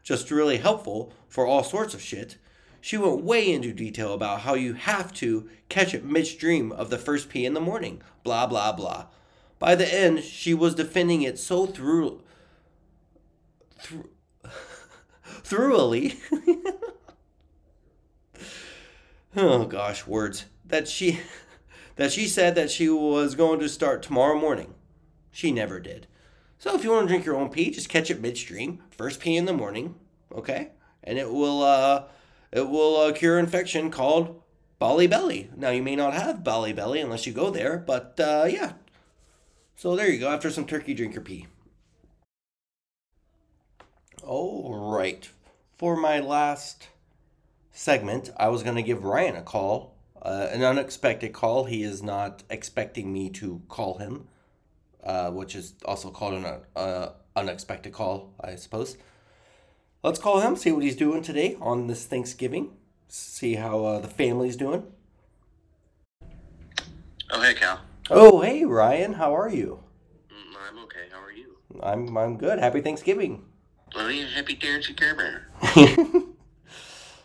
just 0.04 0.32
really 0.32 0.58
helpful 0.58 1.14
for 1.28 1.46
all 1.46 1.64
sorts 1.64 1.94
of 1.94 2.02
shit. 2.02 2.38
She 2.82 2.98
went 2.98 3.24
way 3.24 3.52
into 3.52 3.74
detail 3.74 4.14
about 4.14 4.42
how 4.42 4.56
you 4.56 4.74
have 4.74 5.14
to 5.16 5.48
catch 5.70 5.94
it 5.94 6.04
midstream 6.04 6.72
of 6.72 6.90
the 6.90 6.98
first 6.98 7.30
pee 7.30 7.46
in 7.46 7.54
the 7.54 7.62
morning. 7.62 8.02
Blah 8.24 8.48
blah 8.48 8.72
blah. 8.72 9.06
By 9.60 9.76
the 9.76 9.94
end, 9.94 10.24
she 10.24 10.56
was 10.56 10.74
defending 10.74 11.22
it 11.22 11.38
so 11.38 11.68
through 11.68 12.22
through 13.78 14.10
thoroughly. 15.24 16.20
oh 19.36 19.66
gosh, 19.66 20.08
words. 20.08 20.46
That 20.66 20.88
she 20.88 21.20
that 21.98 22.12
she 22.12 22.28
said 22.28 22.56
that 22.56 22.72
she 22.72 22.90
was 22.90 23.36
going 23.36 23.60
to 23.60 23.70
start 23.70 24.02
tomorrow 24.02 24.40
morning. 24.40 24.74
She 25.32 25.52
never 25.52 25.80
did. 25.80 26.08
So 26.62 26.76
if 26.76 26.84
you 26.84 26.92
want 26.92 27.06
to 27.06 27.08
drink 27.08 27.26
your 27.26 27.38
own 27.38 27.50
pee, 27.50 27.72
just 27.72 27.90
catch 27.90 28.12
it 28.12 28.22
midstream, 28.22 28.84
first 28.92 29.20
pee 29.20 29.36
in 29.36 29.46
the 29.46 29.52
morning, 29.52 29.96
okay? 30.32 30.70
And 31.04 31.18
it 31.18 31.28
will 31.32 31.64
uh 31.64 32.04
it 32.52 32.70
will 32.70 32.98
uh, 32.98 33.14
cure 33.14 33.40
infection 33.40 33.90
called 33.90 34.44
Bali 34.78 35.08
belly. 35.08 35.50
Now 35.58 35.72
you 35.72 35.82
may 35.82 35.96
not 35.96 36.14
have 36.14 36.44
Bali 36.44 36.72
belly 36.72 37.02
unless 37.02 37.26
you 37.26 37.34
go 37.34 37.50
there, 37.50 37.80
but 37.80 38.20
uh, 38.20 38.46
yeah. 38.48 38.74
So 39.76 39.96
there 39.96 40.08
you 40.08 40.20
go. 40.20 40.30
After 40.30 40.52
some 40.52 40.66
turkey, 40.66 40.94
drink 40.94 41.16
your 41.16 41.24
pee. 41.24 41.48
All 44.22 44.92
right. 44.94 45.28
For 45.80 45.98
my 45.98 46.20
last 46.20 46.90
segment, 47.72 48.30
I 48.38 48.50
was 48.50 48.62
going 48.62 48.76
to 48.76 48.84
give 48.84 49.04
Ryan 49.04 49.36
a 49.36 49.42
call, 49.42 49.96
uh, 50.22 50.50
an 50.52 50.64
unexpected 50.64 51.34
call. 51.34 51.64
He 51.64 51.82
is 51.82 52.04
not 52.04 52.44
expecting 52.52 53.12
me 53.12 53.32
to 53.32 53.64
call 53.68 53.98
him, 53.98 54.28
uh, 55.04 55.32
which 55.32 55.56
is 55.56 55.74
also 55.86 56.12
called 56.12 56.34
an 56.34 56.46
uh, 56.76 57.10
unexpected 57.36 57.94
call, 57.94 58.34
I 58.40 58.56
suppose. 58.56 58.98
Let's 60.04 60.20
call 60.20 60.42
him, 60.42 60.56
see 60.56 60.72
what 60.72 60.84
he's 60.84 60.96
doing 60.96 61.22
today 61.22 61.58
on 61.62 61.88
this 61.88 62.06
Thanksgiving, 62.06 62.72
see 63.08 63.56
how 63.56 63.86
uh, 63.86 64.00
the 64.00 64.08
family's 64.08 64.56
doing. 64.56 64.84
Oh, 67.30 67.42
hey, 67.42 67.54
Cal. 67.54 67.82
Oh, 68.10 68.42
hey, 68.42 68.66
Ryan, 68.66 69.14
how 69.14 69.36
are 69.36 69.50
you? 69.50 69.84
Mm, 70.30 70.56
I'm 70.68 70.84
okay. 70.84 71.06
How 71.12 71.22
are 71.22 71.32
you? 71.32 71.58
I'm, 71.82 72.18
I'm 72.18 72.38
good. 72.38 72.60
Happy 72.60 72.82
Thanksgiving. 72.82 73.46
Oh, 73.96 74.08
yeah, 74.08 74.26
happy 74.26 74.56
Terrence 74.56 74.88
Care 74.88 75.16
Bear. 75.16 75.48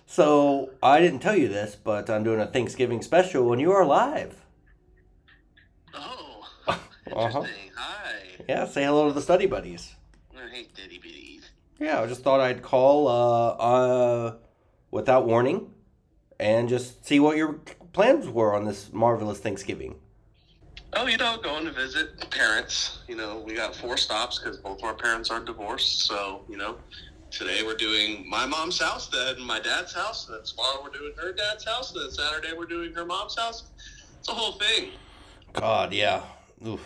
so, 0.07 0.71
I 0.83 1.01
didn't 1.01 1.21
tell 1.21 1.37
you 1.37 1.49
this, 1.49 1.77
but 1.77 2.09
I'm 2.09 2.25
doing 2.25 2.41
a 2.41 2.47
Thanksgiving 2.47 3.03
special 3.03 3.53
and 3.53 3.61
you 3.61 3.73
are 3.73 3.85
live. 3.85 4.46
Oh, 7.17 7.25
Uh-huh. 7.25 7.45
Hi. 7.77 8.13
Yeah, 8.47 8.67
say 8.67 8.85
hello 8.85 9.09
to 9.09 9.15
the 9.15 9.23
study 9.23 9.47
buddies. 9.47 9.95
Oh, 10.35 10.47
hey. 10.53 10.67
Yeah, 11.81 12.03
I 12.03 12.07
just 12.07 12.23
thought 12.23 12.41
I'd 12.41 12.61
call 12.63 13.09
uh, 13.09 13.49
uh, 13.49 14.35
without 14.91 15.27
warning 15.27 15.71
and 16.39 16.69
just 16.69 17.07
see 17.07 17.19
what 17.21 17.39
your 17.39 17.55
plans 17.95 18.29
were 18.29 18.55
on 18.55 18.65
this 18.67 18.93
marvelous 18.93 19.39
Thanksgiving. 19.39 19.95
Oh, 20.93 21.07
you 21.07 21.17
know, 21.17 21.39
going 21.43 21.65
to 21.65 21.73
visit 21.73 22.31
parents. 22.31 22.99
You 23.09 23.17
know, 23.17 23.43
we 23.47 23.55
got 23.55 23.75
four 23.75 23.97
stops 23.97 24.39
because 24.39 24.59
both 24.59 24.83
our 24.85 24.95
parents 24.95 25.31
are 25.31 25.41
divorced. 25.41 26.01
So, 26.07 26.45
you 26.51 26.59
know, 26.59 26.77
today 27.31 27.63
we're 27.65 27.77
doing 27.77 28.29
my 28.29 28.45
mom's 28.45 28.79
house, 28.79 29.09
then 29.09 29.41
my 29.41 29.61
dad's 29.61 29.95
house, 29.95 30.27
then 30.27 30.41
tomorrow 30.45 30.81
we're 30.83 30.99
doing 30.99 31.13
her 31.17 31.33
dad's 31.33 31.65
house, 31.65 31.93
then 31.93 32.11
Saturday 32.11 32.53
we're 32.57 32.67
doing 32.67 32.93
her 32.95 33.07
mom's 33.07 33.39
house. 33.39 33.65
It's 34.19 34.29
a 34.29 34.33
whole 34.33 34.53
thing. 34.53 34.91
God, 35.55 35.95
yeah. 35.95 36.23
Oof. 36.67 36.81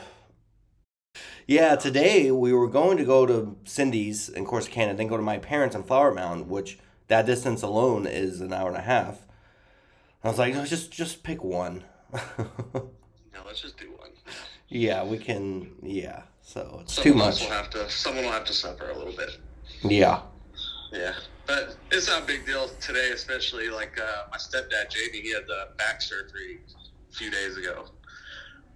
Yeah, 1.51 1.75
today 1.75 2.31
we 2.31 2.53
were 2.53 2.69
going 2.69 2.97
to 2.99 3.05
go 3.05 3.27
to 3.27 3.57
Cindy's 3.65 4.29
in 4.29 4.47
Corsicana, 4.47 4.97
then 4.97 5.09
go 5.09 5.17
to 5.17 5.23
my 5.25 5.39
parents 5.39 5.75
in 5.75 5.83
Flower 5.83 6.15
Mound, 6.15 6.49
which 6.49 6.79
that 7.09 7.27
distance 7.27 7.61
alone 7.63 8.07
is 8.07 8.41
an 8.41 8.53
hour 8.53 8.69
and 8.69 8.77
a 8.77 8.83
half. 8.83 9.27
I 10.23 10.29
was 10.29 10.39
like, 10.39 10.55
no, 10.55 10.65
just 10.65 10.93
just 10.93 11.25
pick 11.25 11.43
one. 11.43 11.83
Now 12.39 13.43
let's 13.45 13.61
just 13.61 13.79
do 13.79 13.91
one. 13.99 14.11
yeah, 14.69 15.03
we 15.03 15.19
can. 15.19 15.73
Yeah, 15.83 16.23
so 16.41 16.83
it's 16.83 16.95
too 16.95 17.11
Someone 17.11 17.27
else 17.27 17.41
much. 17.41 17.49
Will 17.49 17.57
have 17.57 17.71
to, 17.71 17.91
someone 17.91 18.25
will 18.27 18.33
have 18.33 18.45
to 18.45 18.53
suffer 18.53 18.89
a 18.91 18.97
little 18.97 19.17
bit. 19.17 19.37
Yeah. 19.83 20.21
Yeah, 20.93 21.15
but 21.49 21.75
it's 21.91 22.07
not 22.07 22.23
a 22.23 22.27
big 22.27 22.47
deal 22.47 22.69
today, 22.81 23.11
especially 23.13 23.71
like 23.71 23.99
uh, 24.01 24.29
my 24.31 24.37
stepdad 24.37 24.91
Jamie. 24.91 25.23
He 25.23 25.33
had 25.35 25.49
the 25.49 25.71
back 25.79 26.01
surgery 26.01 26.61
a 27.11 27.13
few 27.13 27.29
days 27.33 27.57
ago, 27.57 27.87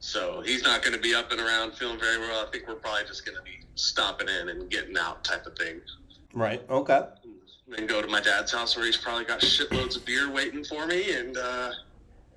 so 0.05 0.41
he's 0.41 0.63
not 0.63 0.83
going 0.83 0.95
to 0.95 1.01
be 1.01 1.15
up 1.15 1.31
and 1.33 1.41
around 1.41 1.73
feeling 1.75 1.99
very 1.99 2.19
well. 2.19 2.47
I 2.47 2.51
think 2.51 2.69
we're 2.69 2.75
probably 2.75 3.05
just 3.07 3.25
going 3.25 3.37
to 3.37 3.43
be 3.43 3.61
stopping 3.75 4.29
in 4.29 4.49
and 4.49 4.71
getting 4.71 4.97
out 4.97 5.25
type 5.25 5.47
of 5.47 5.57
thing. 5.57 5.81
Right. 6.33 6.63
Okay. 6.69 7.03
Then 7.69 7.87
go 7.87 8.03
to 8.03 8.09
my 8.09 8.21
dad's 8.21 8.53
house 8.53 8.77
where 8.77 8.85
he's 8.85 8.97
probably 8.97 9.25
got 9.25 9.41
shitloads 9.41 9.97
of 9.97 10.05
beer 10.05 10.31
waiting 10.31 10.65
for 10.65 10.87
me, 10.87 11.15
and 11.15 11.37
uh, 11.37 11.71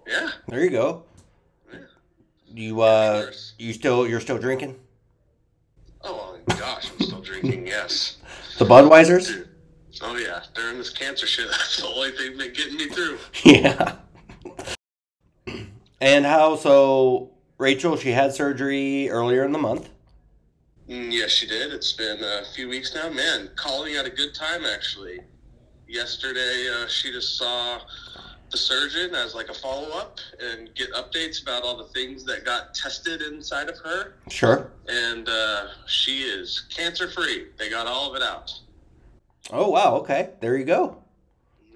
yeah, 0.08 0.30
There 0.48 0.64
you 0.64 0.70
go. 0.70 1.04
Yeah. 1.72 1.80
You 2.48 2.82
uh, 2.82 3.32
you 3.60 3.74
still 3.74 4.08
you're 4.08 4.22
still 4.22 4.38
drinking 4.38 4.78
oh 6.08 6.38
my 6.48 6.56
gosh, 6.56 6.92
I'm 6.92 7.00
still 7.06 7.22
drinking. 7.22 7.68
Yes, 7.68 8.18
the 8.58 8.66
Budweisers? 8.66 9.28
Dude. 9.28 9.50
Oh 10.02 10.16
yeah, 10.16 10.44
during 10.54 10.78
this 10.78 10.90
cancer 10.90 11.28
shit, 11.28 11.48
that's 11.52 11.78
the 11.78 11.88
only 11.88 12.12
thing 12.12 12.38
been 12.38 12.54
getting 12.54 12.78
me 12.78 12.88
through. 12.88 13.18
Yeah. 13.44 13.98
And 16.00 16.26
how 16.26 16.56
so? 16.56 17.32
Rachel, 17.58 17.98
she 17.98 18.12
had 18.12 18.34
surgery 18.34 19.10
earlier 19.10 19.44
in 19.44 19.52
the 19.52 19.58
month. 19.58 19.90
Mm, 20.88 21.12
Yes, 21.12 21.32
she 21.32 21.48
did. 21.48 21.74
It's 21.74 21.94
been 21.94 22.24
a 22.24 22.44
few 22.56 22.70
weeks 22.70 22.94
now. 22.94 23.10
Man, 23.10 23.50
calling 23.56 23.96
at 23.96 24.06
a 24.06 24.10
good 24.10 24.34
time, 24.34 24.64
actually. 24.64 25.20
Yesterday, 25.88 26.68
uh, 26.74 26.88
she 26.88 27.12
just 27.12 27.38
saw 27.38 27.80
the 28.52 28.58
surgeon 28.58 29.14
as 29.16 29.36
like 29.36 29.50
a 29.50 29.54
follow 29.54 29.90
up 29.98 30.20
and 30.40 30.74
get 30.76 30.92
updates 30.94 31.42
about 31.42 31.64
all 31.64 31.76
the 31.78 31.86
things 31.86 32.24
that 32.26 32.46
got 32.46 32.74
tested 32.74 33.22
inside 33.22 33.70
of 33.70 33.78
her. 33.80 34.14
Sure. 34.30 34.72
And 34.88 35.28
uh, 35.28 35.68
she 35.88 36.20
is 36.22 36.68
cancer 36.74 37.10
free. 37.10 37.48
They 37.58 37.70
got 37.70 37.88
all 37.88 38.10
of 38.10 38.16
it 38.16 38.22
out. 38.24 38.54
Oh 39.52 39.70
wow. 39.70 39.96
Okay. 39.98 40.30
There 40.40 40.56
you 40.58 40.64
go. 40.66 40.98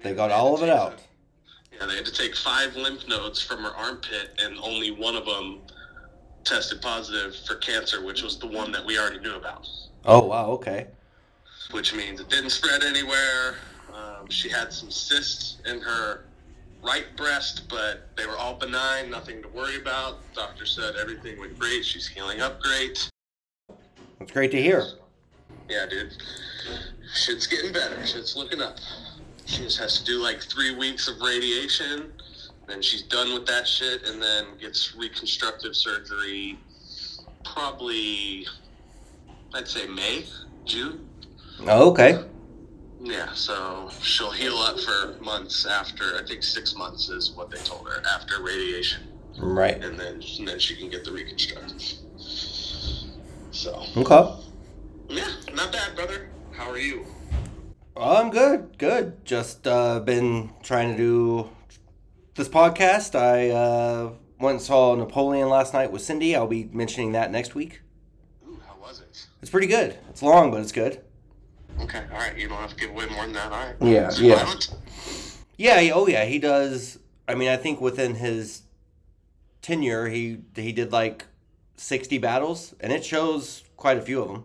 They 0.02 0.14
got 0.14 0.30
all 0.30 0.54
of 0.54 0.62
it 0.62 0.70
out. 0.70 0.98
The- 1.86 1.86
yeah, 1.86 1.86
they 1.90 1.96
had 1.96 2.06
to 2.06 2.12
take 2.12 2.36
five 2.36 2.76
lymph 2.76 3.06
nodes 3.08 3.40
from 3.40 3.62
her 3.62 3.70
armpit, 3.76 4.30
and 4.42 4.58
only 4.62 4.90
one 4.90 5.16
of 5.16 5.24
them 5.26 5.60
tested 6.44 6.80
positive 6.82 7.36
for 7.46 7.56
cancer, 7.56 8.04
which 8.04 8.22
was 8.22 8.38
the 8.38 8.46
one 8.46 8.72
that 8.72 8.84
we 8.84 8.98
already 8.98 9.20
knew 9.20 9.34
about. 9.34 9.68
Oh 10.04 10.24
wow. 10.26 10.46
Okay. 10.50 10.86
which 11.70 11.94
means 11.94 12.20
it 12.20 12.28
didn't 12.28 12.50
spread 12.50 12.82
anywhere. 12.82 13.54
Um, 13.94 14.28
she 14.28 14.48
had 14.48 14.72
some 14.72 14.90
cysts 14.90 15.58
in 15.64 15.80
her 15.80 16.24
right 16.82 17.06
breast, 17.16 17.62
but 17.70 18.08
they 18.16 18.26
were 18.26 18.36
all 18.36 18.54
benign, 18.54 19.10
nothing 19.10 19.40
to 19.42 19.48
worry 19.48 19.76
about. 19.76 20.18
Doctor 20.34 20.66
said 20.66 20.96
everything 20.96 21.38
went 21.38 21.58
great. 21.58 21.84
She's 21.84 22.06
healing 22.06 22.40
up 22.40 22.60
great. 22.60 23.08
That's 24.18 24.32
great 24.32 24.50
to 24.50 24.60
hear. 24.60 24.84
Yeah, 25.70 25.86
dude. 25.86 26.12
Shit's 27.14 27.46
getting 27.46 27.72
better. 27.72 28.04
Shit's 28.04 28.36
looking 28.36 28.60
up. 28.60 28.76
She 29.46 29.58
just 29.62 29.78
has 29.78 29.98
to 29.98 30.04
do 30.04 30.18
like 30.22 30.40
three 30.42 30.74
weeks 30.74 31.08
of 31.08 31.20
radiation. 31.20 32.12
Then 32.68 32.80
she's 32.80 33.02
done 33.02 33.34
with 33.34 33.46
that 33.46 33.66
shit, 33.66 34.08
and 34.08 34.22
then 34.22 34.44
gets 34.60 34.94
reconstructive 34.96 35.74
surgery. 35.74 36.58
Probably, 37.44 38.46
I'd 39.52 39.66
say 39.68 39.86
May, 39.88 40.24
June. 40.64 41.08
Oh, 41.66 41.90
okay. 41.90 42.24
Yeah, 43.02 43.32
so 43.32 43.90
she'll 44.00 44.30
heal 44.30 44.56
up 44.58 44.78
for 44.78 45.16
months 45.22 45.66
after. 45.66 46.16
I 46.16 46.24
think 46.26 46.44
six 46.44 46.76
months 46.76 47.08
is 47.08 47.32
what 47.32 47.50
they 47.50 47.58
told 47.58 47.88
her 47.88 48.00
after 48.14 48.40
radiation, 48.42 49.02
Right. 49.38 49.82
and 49.82 49.98
then 49.98 50.22
and 50.38 50.46
then 50.48 50.58
she 50.60 50.76
can 50.76 50.88
get 50.88 51.04
the 51.04 51.10
reconstructive. 51.10 51.82
So 53.50 53.84
Okay. 53.96 54.40
yeah, 55.08 55.28
not 55.52 55.72
bad, 55.72 55.96
brother. 55.96 56.28
How 56.52 56.70
are 56.70 56.78
you? 56.78 57.04
Oh, 57.96 58.16
I'm 58.22 58.30
good. 58.30 58.78
Good. 58.78 59.24
Just 59.24 59.66
uh, 59.66 60.00
been 60.00 60.50
trying 60.62 60.92
to 60.92 60.96
do 60.96 61.50
this 62.34 62.48
podcast. 62.48 63.14
I 63.14 63.50
uh, 63.50 64.12
went 64.40 64.56
and 64.56 64.62
saw 64.62 64.94
Napoleon 64.94 65.48
last 65.48 65.74
night 65.74 65.92
with 65.92 66.02
Cindy. 66.02 66.34
I'll 66.34 66.46
be 66.46 66.64
mentioning 66.72 67.12
that 67.12 67.30
next 67.30 67.54
week. 67.54 67.82
Ooh, 68.48 68.58
how 68.66 68.76
was 68.80 69.00
it? 69.00 69.26
It's 69.42 69.50
pretty 69.50 69.66
good. 69.66 69.98
It's 70.08 70.22
long, 70.22 70.50
but 70.50 70.60
it's 70.60 70.72
good. 70.72 71.02
Okay, 71.80 72.02
all 72.12 72.18
right. 72.18 72.36
You 72.36 72.48
don't 72.48 72.58
have 72.58 72.70
to 72.70 72.76
give 72.76 72.90
away 72.90 73.06
more 73.06 73.24
than 73.24 73.32
that. 73.34 73.52
All 73.52 73.58
right. 73.66 73.76
Yeah, 73.80 74.08
it 74.08 74.18
yeah. 74.20 74.36
violent? 74.36 74.74
Yeah. 75.56 75.80
he- 75.80 75.92
Oh, 75.92 76.06
yeah. 76.06 76.24
He 76.24 76.38
does. 76.38 76.98
I 77.28 77.34
mean, 77.34 77.48
I 77.48 77.56
think 77.56 77.80
within 77.80 78.14
his 78.16 78.62
tenure, 79.60 80.08
he 80.08 80.38
he 80.56 80.72
did 80.72 80.92
like 80.92 81.26
sixty 81.76 82.18
battles, 82.18 82.74
and 82.80 82.92
it 82.92 83.04
shows 83.04 83.64
quite 83.76 83.96
a 83.98 84.02
few 84.02 84.22
of 84.22 84.28
them. 84.28 84.44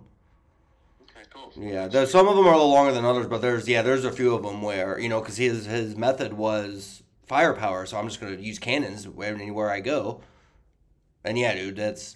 Yeah, 1.60 1.88
there's 1.88 2.12
some 2.12 2.28
of 2.28 2.36
them 2.36 2.46
are 2.46 2.54
a 2.54 2.58
little 2.58 2.72
longer 2.72 2.94
than 2.94 3.06
others, 3.06 3.28
but 3.28 3.42
there's 3.42 3.68
yeah, 3.68 3.82
there's 3.82 4.06
a 4.06 4.12
few 4.12 4.36
of 4.36 4.44
them 4.44 4.62
where 4.62 5.00
you 5.00 5.10
know 5.10 5.20
because 5.20 5.38
his 5.38 5.66
his 5.66 5.96
method 5.96 6.34
was 6.34 7.04
firepower, 7.26 7.86
so 7.86 7.98
I'm 7.98 8.08
just 8.08 8.22
gonna 8.22 8.36
use 8.36 8.60
cannons 8.60 9.08
anywhere 9.22 9.72
I 9.72 9.80
go. 9.80 10.22
And 11.24 11.38
yeah, 11.38 11.56
dude, 11.56 11.76
that's 11.76 12.16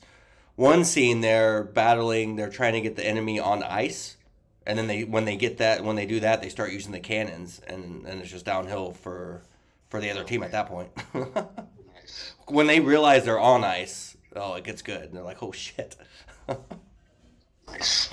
one 0.56 0.86
scene. 0.86 1.22
They're 1.22 1.64
battling. 1.64 2.36
They're 2.36 2.50
trying 2.50 2.74
to 2.74 2.82
get 2.82 2.96
the 2.96 3.06
enemy 3.06 3.40
on 3.40 3.64
ice, 3.64 4.18
and 4.66 4.78
then 4.78 4.88
they 4.88 5.04
when 5.04 5.26
they 5.26 5.36
get 5.36 5.58
that 5.58 5.84
when 5.84 5.96
they 5.96 6.06
do 6.06 6.20
that, 6.20 6.42
they 6.42 6.50
start 6.50 6.72
using 6.72 6.92
the 6.92 7.00
cannons, 7.00 7.62
and 7.66 8.06
and 8.06 8.22
it's 8.22 8.32
just 8.32 8.46
downhill 8.46 8.92
for 8.92 9.42
for 9.90 10.00
the 10.00 10.10
other 10.10 10.24
team 10.24 10.44
at 10.44 10.52
that 10.52 10.68
point. 10.68 10.90
Nice. 11.94 12.34
when 12.48 12.66
they 12.66 12.80
realize 12.80 13.26
they're 13.26 13.40
on 13.40 13.64
ice, 13.64 14.18
oh, 14.36 14.56
it 14.56 14.64
gets 14.64 14.82
good. 14.82 15.04
And 15.04 15.14
they're 15.14 15.24
like, 15.24 15.44
oh 15.44 15.52
shit. 15.52 15.96
Nice. 17.68 18.10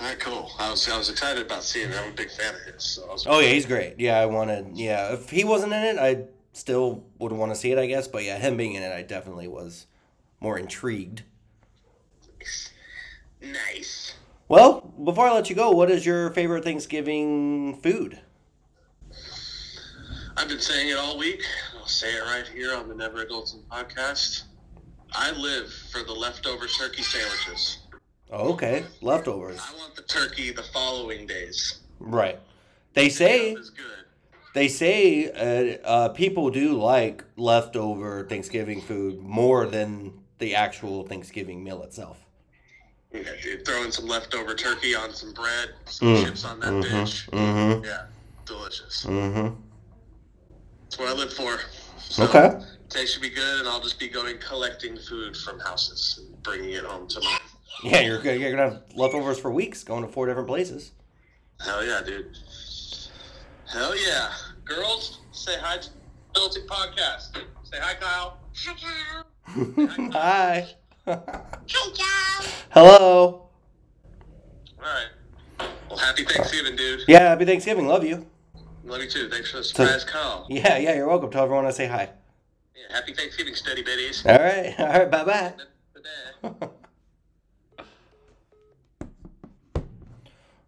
All 0.00 0.06
right, 0.06 0.18
cool. 0.18 0.50
I 0.58 0.70
was 0.70 0.88
I 0.88 0.96
was 0.96 1.10
excited 1.10 1.44
about 1.44 1.62
seeing 1.62 1.90
it. 1.90 1.96
I'm 1.96 2.12
a 2.12 2.14
big 2.16 2.30
fan 2.30 2.54
of 2.54 2.60
his. 2.74 2.82
So 2.82 3.08
I 3.08 3.12
was, 3.12 3.26
Oh 3.28 3.40
yeah, 3.40 3.48
he's 3.48 3.66
great. 3.66 3.98
Yeah, 3.98 4.18
I 4.18 4.26
wanted. 4.26 4.76
Yeah, 4.76 5.12
if 5.12 5.28
he 5.30 5.44
wasn't 5.44 5.72
in 5.72 5.82
it, 5.82 5.98
I 5.98 6.24
still 6.52 7.04
would 7.18 7.32
want 7.32 7.52
to 7.52 7.56
see 7.56 7.70
it, 7.72 7.78
I 7.78 7.86
guess. 7.86 8.08
But 8.08 8.24
yeah, 8.24 8.38
him 8.38 8.56
being 8.56 8.74
in 8.74 8.82
it, 8.82 8.92
I 8.92 9.02
definitely 9.02 9.48
was 9.48 9.86
more 10.40 10.58
intrigued. 10.58 11.22
nice. 13.42 14.14
Well, 14.48 14.92
before 15.04 15.26
I 15.28 15.32
let 15.32 15.48
you 15.48 15.54
go, 15.56 15.70
what 15.70 15.90
is 15.90 16.04
your 16.04 16.30
favorite 16.30 16.64
Thanksgiving 16.64 17.78
food? 17.82 18.18
I've 20.36 20.48
been 20.48 20.60
saying 20.60 20.88
it 20.88 20.96
all 20.96 21.18
week. 21.18 21.42
I'll 21.78 21.86
say 21.86 22.14
it 22.14 22.22
right 22.22 22.48
here 22.48 22.74
on 22.74 22.88
the 22.88 22.94
Never 22.94 23.24
Adulting 23.24 23.62
podcast. 23.70 24.44
I 25.12 25.32
live 25.32 25.72
for 25.92 26.02
the 26.02 26.12
leftover 26.12 26.66
turkey 26.66 27.02
sandwiches. 27.02 27.79
Oh, 28.32 28.52
okay, 28.52 28.84
leftovers. 29.00 29.58
I 29.60 29.76
want 29.76 29.96
the 29.96 30.02
turkey 30.02 30.52
the 30.52 30.62
following 30.62 31.26
days. 31.26 31.80
Right. 31.98 32.38
They 32.94 33.08
say 33.08 33.56
they 34.54 34.68
say 34.68 35.30
uh, 35.30 35.86
uh, 35.86 36.08
people 36.10 36.50
do 36.50 36.74
like 36.80 37.24
leftover 37.36 38.26
Thanksgiving 38.28 38.80
food 38.80 39.20
more 39.20 39.66
than 39.66 40.12
the 40.38 40.54
actual 40.54 41.04
Thanksgiving 41.06 41.62
meal 41.62 41.82
itself. 41.82 42.18
Yeah, 43.12 43.22
dude, 43.42 43.66
throwing 43.66 43.90
some 43.90 44.06
leftover 44.06 44.54
turkey 44.54 44.94
on 44.94 45.12
some 45.12 45.32
bread, 45.32 45.70
some 45.86 46.08
Mm, 46.08 46.24
chips 46.24 46.44
on 46.44 46.60
that 46.60 46.70
Mm-hmm. 46.72 46.94
bitch. 46.96 47.28
Mm-hmm. 47.30 47.84
Yeah, 47.84 48.06
delicious. 48.46 49.04
Mm-hmm. 49.06 49.54
That's 50.84 50.98
what 50.98 51.08
I 51.08 51.12
live 51.12 51.32
for. 51.32 51.58
So, 51.98 52.24
Okay. 52.24 52.64
Today 52.88 53.06
should 53.06 53.22
be 53.22 53.30
good, 53.30 53.60
and 53.60 53.68
I'll 53.68 53.80
just 53.80 54.00
be 54.00 54.08
going 54.08 54.38
collecting 54.38 54.96
food 54.96 55.36
from 55.36 55.60
houses 55.60 56.18
and 56.20 56.42
bringing 56.42 56.70
it 56.72 56.84
home 56.84 57.06
to 57.08 57.20
my. 57.20 57.38
Yeah, 57.82 58.00
you're 58.00 58.20
good. 58.20 58.40
You're 58.40 58.50
gonna 58.50 58.70
have 58.70 58.82
leftovers 58.94 59.38
for 59.38 59.50
weeks, 59.50 59.84
going 59.84 60.02
to 60.02 60.08
four 60.08 60.26
different 60.26 60.48
places. 60.48 60.92
Hell 61.64 61.84
yeah, 61.84 62.00
dude. 62.04 62.36
Hell 63.72 63.96
yeah. 63.96 64.30
Girls, 64.64 65.20
say 65.32 65.56
hi 65.60 65.78
to 65.78 65.90
the 66.34 66.60
Podcast. 66.68 67.36
Say 67.64 67.78
hi, 67.80 67.94
Kyle. 67.94 68.38
Hi, 68.56 68.74
Kyle. 68.74 70.10
Hi. 70.12 70.68
Hi, 71.06 71.16
Kyle. 71.66 72.50
Hello. 72.70 73.48
All 74.78 74.82
right. 74.82 75.06
Well, 75.88 75.98
happy 75.98 76.24
Thanksgiving, 76.24 76.76
dude. 76.76 77.02
Yeah, 77.08 77.20
happy 77.20 77.44
Thanksgiving. 77.44 77.86
Love 77.86 78.04
you. 78.04 78.26
Love 78.84 79.02
you 79.02 79.10
too. 79.10 79.28
Thanks 79.28 79.50
for 79.50 79.58
the 79.58 79.64
surprise 79.64 80.04
call. 80.04 80.46
Yeah, 80.48 80.78
yeah, 80.78 80.94
you're 80.94 81.08
welcome. 81.08 81.30
Tell 81.30 81.44
everyone 81.44 81.66
I 81.66 81.70
say 81.70 81.86
hi. 81.86 82.10
Yeah, 82.74 82.96
happy 82.96 83.12
Thanksgiving, 83.12 83.54
steady 83.54 83.82
bitties. 83.82 84.24
All 84.26 84.38
right. 84.42 84.74
All 84.78 85.00
right. 85.00 85.10
Bye 85.10 85.54
bye. 86.42 86.68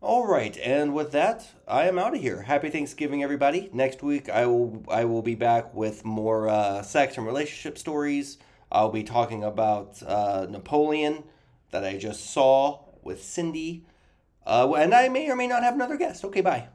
All 0.03 0.27
right, 0.27 0.59
and 0.59 0.95
with 0.95 1.13
that, 1.13 1.47
I 1.69 1.87
am 1.87 1.97
out 1.97 2.13
of 2.17 2.21
here. 2.21 2.43
Happy 2.43 2.71
Thanksgiving, 2.71 3.23
everybody. 3.23 3.71
Next 3.73 4.03
week, 4.03 4.29
I 4.29 4.47
will 4.47 4.85
I 4.89 5.05
will 5.05 5.23
be 5.23 5.37
back 5.37 5.73
with 5.73 6.05
more 6.05 6.49
uh, 6.49 6.83
sex 6.83 7.17
and 7.17 7.25
relationship 7.25 7.79
stories. 7.79 8.39
I'll 8.73 8.91
be 8.91 9.05
talking 9.05 9.45
about 9.45 10.03
uh, 10.03 10.49
Napoleon 10.51 11.23
that 11.71 11.85
I 11.85 11.99
just 11.99 12.31
saw 12.31 12.81
with 13.05 13.23
Cindy, 13.23 13.87
uh, 14.45 14.73
and 14.77 14.93
I 14.93 15.09
may 15.09 15.31
or 15.31 15.37
may 15.37 15.47
not 15.47 15.63
have 15.63 15.75
another 15.75 15.97
guest. 15.97 16.25
Okay, 16.25 16.41
bye. 16.41 16.67